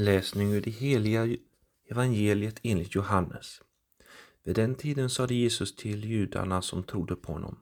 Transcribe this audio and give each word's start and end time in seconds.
Läsning 0.00 0.52
ur 0.52 0.60
det 0.60 0.70
heliga 0.70 1.36
evangeliet 1.90 2.60
enligt 2.62 2.94
Johannes. 2.94 3.62
Vid 4.44 4.56
den 4.56 4.74
tiden 4.74 5.10
sade 5.10 5.34
Jesus 5.34 5.76
till 5.76 6.04
judarna 6.04 6.62
som 6.62 6.82
trodde 6.82 7.16
på 7.16 7.32
honom. 7.32 7.58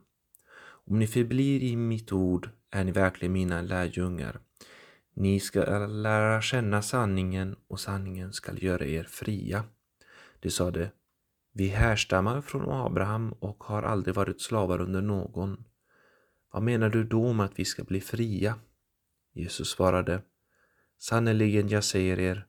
Om 0.58 0.98
ni 0.98 1.06
förblir 1.06 1.62
i 1.62 1.76
mitt 1.76 2.12
ord 2.12 2.50
är 2.70 2.84
ni 2.84 2.92
verkligen 2.92 3.32
mina 3.32 3.62
lärjungar. 3.62 4.40
Ni 5.14 5.40
ska 5.40 5.86
lära 5.86 6.42
känna 6.42 6.82
sanningen 6.82 7.56
och 7.68 7.80
sanningen 7.80 8.32
skall 8.32 8.62
göra 8.62 8.86
er 8.86 9.04
fria. 9.04 9.64
De 10.40 10.50
sade, 10.50 10.90
vi 11.52 11.68
härstammar 11.68 12.40
från 12.40 12.70
Abraham 12.70 13.32
och 13.32 13.64
har 13.64 13.82
aldrig 13.82 14.14
varit 14.14 14.40
slavar 14.40 14.80
under 14.80 15.00
någon. 15.00 15.64
Vad 16.52 16.62
menar 16.62 16.88
du 16.88 17.04
då 17.04 17.32
med 17.32 17.46
att 17.46 17.58
vi 17.58 17.64
ska 17.64 17.84
bli 17.84 18.00
fria? 18.00 18.54
Jesus 19.32 19.68
svarade, 19.68 20.22
Sannerligen, 20.98 21.68
jag 21.68 21.84
säger 21.84 22.18
er, 22.18 22.46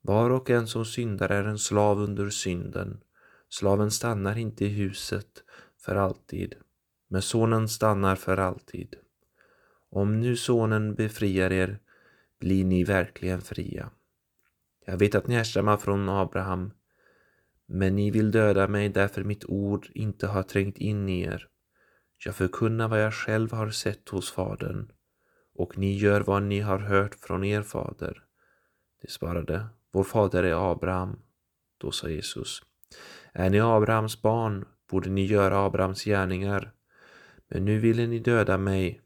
var 0.00 0.30
och 0.30 0.50
en 0.50 0.66
som 0.66 0.84
syndar 0.84 1.28
är 1.28 1.44
en 1.44 1.58
slav 1.58 1.98
under 1.98 2.30
synden. 2.30 3.00
Slaven 3.48 3.90
stannar 3.90 4.38
inte 4.38 4.64
i 4.64 4.68
huset 4.68 5.44
för 5.80 5.96
alltid, 5.96 6.54
men 7.08 7.22
sonen 7.22 7.68
stannar 7.68 8.16
för 8.16 8.36
alltid. 8.36 8.96
Om 9.90 10.20
nu 10.20 10.36
sonen 10.36 10.94
befriar 10.94 11.52
er 11.52 11.78
blir 12.40 12.64
ni 12.64 12.84
verkligen 12.84 13.40
fria. 13.40 13.90
Jag 14.86 14.96
vet 14.96 15.14
att 15.14 15.26
ni 15.26 15.34
härstammar 15.34 15.76
från 15.76 16.08
Abraham, 16.08 16.72
men 17.66 17.96
ni 17.96 18.10
vill 18.10 18.30
döda 18.30 18.68
mig 18.68 18.88
därför 18.88 19.24
mitt 19.24 19.44
ord 19.44 19.88
inte 19.94 20.26
har 20.26 20.42
trängt 20.42 20.78
in 20.78 21.08
i 21.08 21.20
er. 21.20 21.48
Jag 22.24 22.34
förkunnar 22.34 22.88
vad 22.88 23.02
jag 23.02 23.14
själv 23.14 23.52
har 23.52 23.70
sett 23.70 24.08
hos 24.08 24.32
Fadern 24.32 24.90
och 25.54 25.78
ni 25.78 25.96
gör 25.96 26.20
vad 26.20 26.42
ni 26.42 26.60
har 26.60 26.78
hört 26.78 27.14
från 27.14 27.44
er 27.44 27.62
fader. 27.62 28.24
De 29.02 29.08
svarade, 29.08 29.66
vår 29.92 30.04
fader 30.04 30.42
är 30.42 30.72
Abraham. 30.72 31.18
Då 31.78 31.90
sa 31.90 32.08
Jesus, 32.08 32.62
är 33.32 33.50
ni 33.50 33.60
Abrahams 33.60 34.22
barn 34.22 34.64
borde 34.90 35.10
ni 35.10 35.24
göra 35.24 35.64
Abrahams 35.64 36.04
gärningar. 36.04 36.72
Men 37.48 37.64
nu 37.64 37.78
ville 37.78 38.06
ni 38.06 38.18
döda 38.18 38.58
mig, 38.58 39.00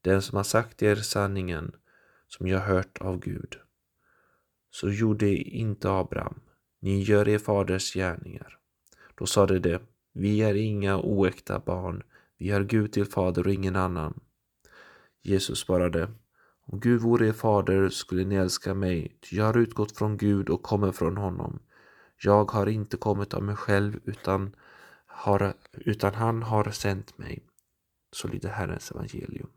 den 0.00 0.22
som 0.22 0.36
har 0.36 0.44
sagt 0.44 0.82
er 0.82 0.96
sanningen, 0.96 1.74
som 2.28 2.46
jag 2.46 2.60
hört 2.60 2.98
av 3.00 3.18
Gud. 3.18 3.56
Så 4.70 4.90
gjorde 4.90 5.34
inte 5.36 5.90
Abraham, 5.90 6.40
ni 6.80 7.02
gör 7.02 7.28
er 7.28 7.38
faders 7.38 7.94
gärningar. 7.94 8.58
Då 9.14 9.26
sade 9.26 9.58
de, 9.58 9.78
vi 10.12 10.42
är 10.42 10.54
inga 10.54 10.98
oäkta 10.98 11.58
barn, 11.58 12.02
vi 12.38 12.50
har 12.50 12.62
Gud 12.62 12.92
till 12.92 13.06
fader 13.06 13.46
och 13.46 13.52
ingen 13.52 13.76
annan. 13.76 14.20
Jesus 15.24 15.58
svarade, 15.58 16.08
om 16.66 16.80
Gud 16.80 17.00
vore 17.00 17.28
er 17.28 17.32
fader 17.32 17.88
skulle 17.88 18.24
ni 18.24 18.34
älska 18.34 18.74
mig, 18.74 19.16
ty 19.20 19.36
jag 19.36 19.44
har 19.44 19.58
utgått 19.58 19.96
från 19.96 20.16
Gud 20.16 20.48
och 20.48 20.62
kommer 20.62 20.92
från 20.92 21.16
honom. 21.16 21.58
Jag 22.22 22.50
har 22.50 22.66
inte 22.66 22.96
kommit 22.96 23.34
av 23.34 23.42
mig 23.42 23.56
själv 23.56 24.00
utan, 24.04 24.56
har, 25.06 25.54
utan 25.72 26.14
han 26.14 26.42
har 26.42 26.70
sänt 26.70 27.18
mig. 27.18 27.42
Så 28.12 28.28
lyder 28.28 28.48
Herrens 28.48 28.90
evangelium. 28.90 29.48